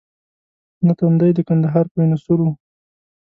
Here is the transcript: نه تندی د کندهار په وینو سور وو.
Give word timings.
نه 0.85 0.93
تندی 0.99 1.31
د 1.35 1.39
کندهار 1.47 1.85
په 1.89 1.95
وینو 1.99 2.17
سور 2.23 2.39
وو. 2.41 2.51